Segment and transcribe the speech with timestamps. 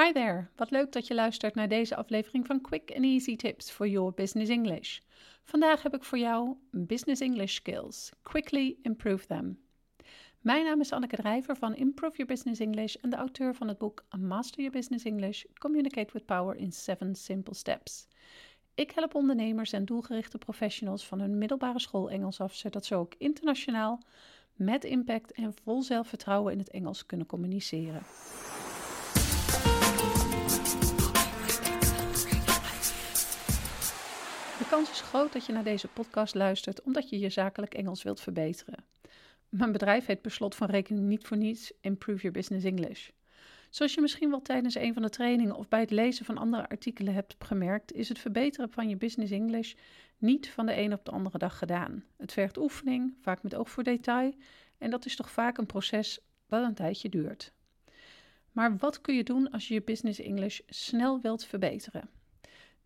[0.00, 3.70] Hi there, wat leuk dat je luistert naar deze aflevering van Quick and Easy Tips
[3.70, 4.98] for Your Business English.
[5.42, 8.12] Vandaag heb ik voor jou Business English Skills.
[8.22, 9.58] Quickly improve them.
[10.40, 13.78] Mijn naam is Anneke Drijver van Improve Your Business English en de auteur van het
[13.78, 18.06] boek Master Your Business English: Communicate with Power in 7 Simple Steps.
[18.74, 23.14] Ik help ondernemers en doelgerichte professionals van hun middelbare school Engels af, zodat ze ook
[23.18, 24.02] internationaal
[24.54, 28.02] met impact en vol zelfvertrouwen in het Engels kunnen communiceren.
[34.64, 38.02] De kans is groot dat je naar deze podcast luistert omdat je je zakelijk Engels
[38.02, 38.84] wilt verbeteren.
[39.48, 43.08] Mijn bedrijf heet per slot van rekening niet voor niets Improve Your Business English.
[43.70, 46.68] Zoals je misschien wel tijdens een van de trainingen of bij het lezen van andere
[46.68, 49.74] artikelen hebt gemerkt, is het verbeteren van je business English
[50.18, 52.04] niet van de een op de andere dag gedaan.
[52.16, 54.34] Het vergt oefening, vaak met oog voor detail,
[54.78, 57.52] en dat is toch vaak een proces dat een tijdje duurt.
[58.52, 62.08] Maar wat kun je doen als je je business English snel wilt verbeteren?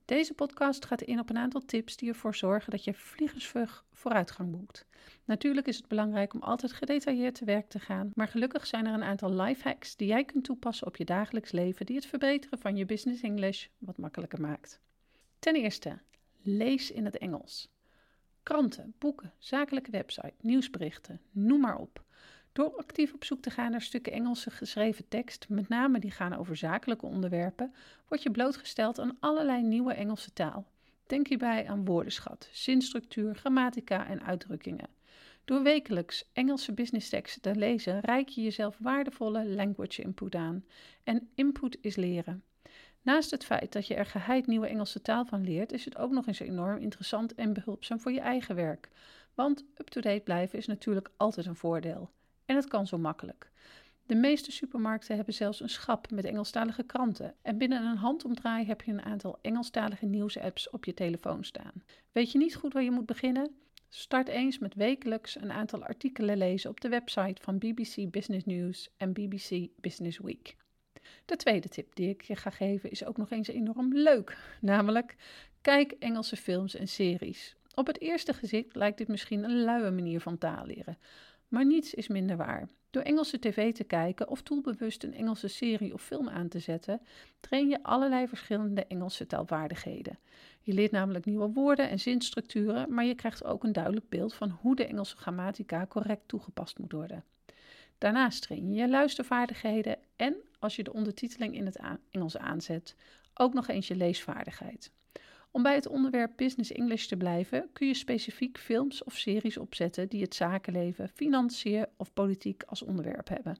[0.08, 4.50] Deze podcast gaat in op een aantal tips die ervoor zorgen dat je vliegensvlug vooruitgang
[4.50, 4.86] boekt.
[5.24, 8.94] Natuurlijk is het belangrijk om altijd gedetailleerd te werk te gaan, maar gelukkig zijn er
[8.94, 12.76] een aantal lifehacks die jij kunt toepassen op je dagelijks leven die het verbeteren van
[12.76, 14.80] je business English wat makkelijker maakt.
[15.38, 15.98] Ten eerste,
[16.42, 17.70] lees in het Engels.
[18.42, 22.04] Kranten, boeken, zakelijke website, nieuwsberichten, noem maar op.
[22.58, 26.34] Door actief op zoek te gaan naar stukken Engelse geschreven tekst, met name die gaan
[26.34, 27.74] over zakelijke onderwerpen,
[28.08, 30.66] word je blootgesteld aan allerlei nieuwe Engelse taal.
[31.06, 34.88] Denk hierbij aan woordenschat, zinstructuur, grammatica en uitdrukkingen.
[35.44, 40.64] Door wekelijks Engelse businessteksten te lezen, reik je jezelf waardevolle language input aan.
[41.04, 42.42] En input is leren.
[43.02, 46.10] Naast het feit dat je er geheid nieuwe Engelse taal van leert, is het ook
[46.10, 48.88] nog eens enorm interessant en behulpzaam voor je eigen werk.
[49.34, 52.10] Want up-to-date blijven is natuurlijk altijd een voordeel.
[52.48, 53.50] En het kan zo makkelijk.
[54.06, 57.34] De meeste supermarkten hebben zelfs een schap met Engelstalige kranten.
[57.42, 61.72] En binnen een handomdraai heb je een aantal Engelstalige nieuwsapps op je telefoon staan.
[62.12, 63.56] Weet je niet goed waar je moet beginnen?
[63.88, 68.90] Start eens met wekelijks een aantal artikelen lezen op de website van BBC Business News
[68.96, 70.56] en BBC Business Week.
[71.24, 75.16] De tweede tip die ik je ga geven is ook nog eens enorm leuk, namelijk
[75.60, 77.56] kijk Engelse films en series.
[77.74, 80.98] Op het eerste gezicht lijkt dit misschien een luie manier van taal leren,
[81.48, 82.68] maar niets is minder waar.
[82.90, 87.00] Door Engelse tv te kijken of doelbewust een Engelse serie of film aan te zetten,
[87.40, 90.18] train je allerlei verschillende Engelse taalvaardigheden.
[90.60, 94.50] Je leert namelijk nieuwe woorden en zinstructuren, maar je krijgt ook een duidelijk beeld van
[94.50, 97.24] hoe de Engelse grammatica correct toegepast moet worden.
[97.98, 102.96] Daarnaast train je je luistervaardigheden en, als je de ondertiteling in het Engels aanzet,
[103.34, 104.92] ook nog eens je leesvaardigheid.
[105.50, 110.08] Om bij het onderwerp Business English te blijven, kun je specifiek films of series opzetten
[110.08, 113.58] die het zakenleven, financiën of politiek als onderwerp hebben.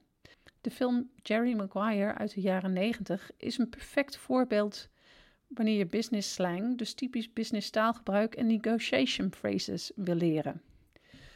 [0.61, 4.89] De film Jerry Maguire uit de jaren 90 is een perfect voorbeeld
[5.47, 10.61] wanneer je business slang, dus typisch business taalgebruik en negotiation phrases wil leren.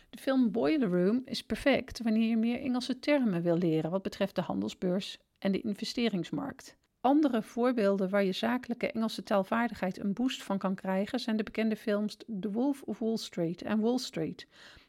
[0.10, 4.36] De film Boiler Room is perfect wanneer je meer Engelse termen wil leren wat betreft
[4.36, 6.78] de handelsbeurs en de investeringsmarkt.
[7.04, 11.76] Andere voorbeelden waar je zakelijke Engelse taalvaardigheid een boost van kan krijgen zijn de bekende
[11.76, 14.48] films The Wolf of Wall Street en Wall Street,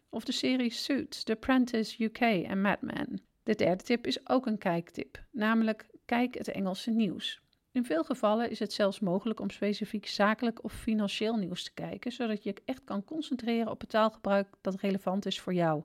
[0.08, 3.20] of de series Suits, The Apprentice UK en Mad Men.
[3.42, 7.40] De derde tip is ook een kijktip, namelijk kijk het Engelse nieuws.
[7.72, 12.12] In veel gevallen is het zelfs mogelijk om specifiek zakelijk of financieel nieuws te kijken,
[12.12, 15.82] zodat je echt kan concentreren op het taalgebruik dat relevant is voor jou.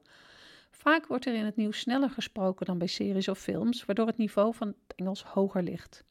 [0.71, 4.17] Vaak wordt er in het nieuws sneller gesproken dan bij series of films, waardoor het
[4.17, 6.03] niveau van het Engels hoger ligt.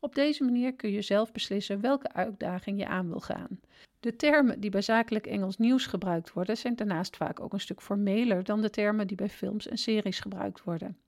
[0.00, 3.60] Op deze manier kun je zelf beslissen welke uitdaging je aan wil gaan.
[4.00, 7.82] De termen die bij zakelijk Engels nieuws gebruikt worden, zijn daarnaast vaak ook een stuk
[7.82, 10.98] formeler dan de termen die bij films en series gebruikt worden.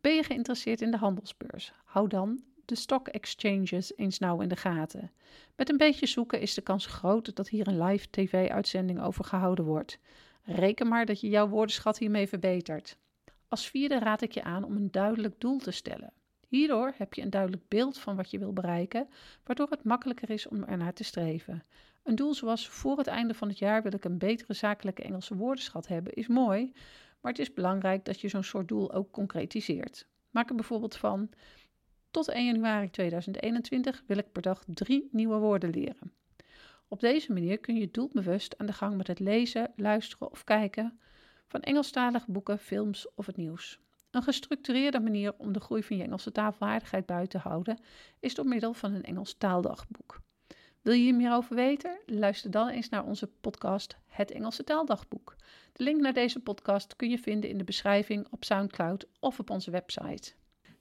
[0.00, 1.72] Ben je geïnteresseerd in de handelsbeurs?
[1.84, 5.10] Hou dan de stock exchanges eens nauw in de gaten.
[5.56, 9.64] Met een beetje zoeken is de kans groot dat hier een live tv-uitzending over gehouden
[9.64, 9.98] wordt.
[10.44, 12.96] Reken maar dat je jouw woordenschat hiermee verbetert.
[13.48, 16.12] Als vierde raad ik je aan om een duidelijk doel te stellen.
[16.48, 19.08] Hierdoor heb je een duidelijk beeld van wat je wil bereiken,
[19.44, 21.62] waardoor het makkelijker is om ernaar te streven.
[22.02, 25.36] Een doel zoals voor het einde van het jaar wil ik een betere zakelijke Engelse
[25.36, 26.72] woordenschat hebben, is mooi,
[27.20, 30.06] maar het is belangrijk dat je zo'n soort doel ook concretiseert.
[30.30, 31.30] Maak er bijvoorbeeld van:
[32.10, 36.12] tot 1 januari 2021 wil ik per dag drie nieuwe woorden leren.
[36.88, 41.00] Op deze manier kun je doelbewust aan de gang met het lezen, luisteren of kijken
[41.46, 43.80] van Engelstalige boeken, films of het nieuws.
[44.10, 47.78] Een gestructureerde manier om de groei van je Engelse taalvaardigheid buiten te houden
[48.20, 50.20] is door middel van een Engels taaldagboek.
[50.82, 51.98] Wil je hier meer over weten?
[52.06, 55.36] Luister dan eens naar onze podcast Het Engelse Taaldagboek.
[55.72, 59.50] De link naar deze podcast kun je vinden in de beschrijving op SoundCloud of op
[59.50, 60.32] onze website.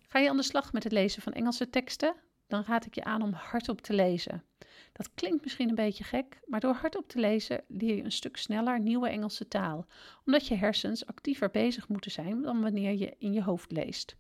[0.08, 2.16] Ga je aan de slag met het lezen van Engelse teksten?
[2.48, 4.44] Dan raad ik je aan om hardop te lezen.
[4.94, 8.38] Dat klinkt misschien een beetje gek, maar door hardop te lezen leer je een stuk
[8.38, 9.86] sneller nieuwe Engelse taal,
[10.26, 14.16] omdat je hersens actiever bezig moeten zijn dan wanneer je in je hoofd leest.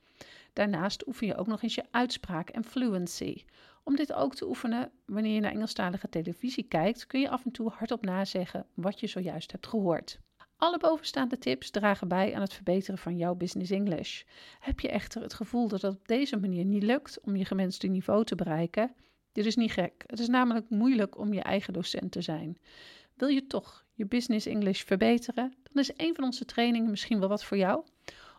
[0.54, 3.44] Daarnaast oefen je ook nog eens je uitspraak en fluency.
[3.84, 7.52] Om dit ook te oefenen, wanneer je naar Engelstalige televisie kijkt, kun je af en
[7.52, 10.20] toe hardop nazeggen wat je zojuist hebt gehoord.
[10.58, 14.24] Alle bovenstaande tips dragen bij aan het verbeteren van jouw business English.
[14.60, 17.88] Heb je echter het gevoel dat het op deze manier niet lukt om je gewenste
[17.88, 18.96] niveau te bereiken?
[19.34, 20.04] Dit is niet gek.
[20.08, 22.58] Het is namelijk moeilijk om je eigen docent te zijn.
[23.14, 25.54] Wil je toch je business English verbeteren?
[25.64, 27.84] Dan is een van onze trainingen misschien wel wat voor jou.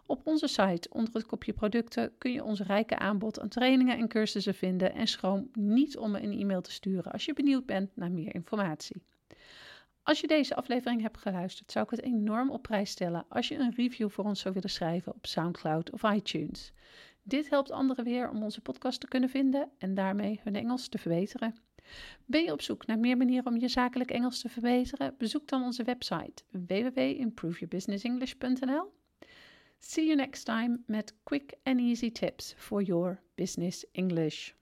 [0.07, 4.09] Op onze site onder het kopje producten kun je ons rijke aanbod aan trainingen en
[4.09, 8.11] cursussen vinden en schroom niet om een e-mail te sturen als je benieuwd bent naar
[8.11, 9.03] meer informatie.
[10.03, 13.59] Als je deze aflevering hebt geluisterd, zou ik het enorm op prijs stellen als je
[13.59, 16.73] een review voor ons zou willen schrijven op SoundCloud of iTunes.
[17.27, 20.99] Dit helpt anderen weer om onze podcast te kunnen vinden en daarmee hun Engels te
[20.99, 21.55] verbeteren.
[22.27, 25.15] Ben je op zoek naar meer manieren om je zakelijk Engels te verbeteren?
[25.19, 28.93] Bezoek dan onze website www.improveyourbusinessenglish.nl.
[29.79, 34.53] See you next time met quick and easy tips for your business English.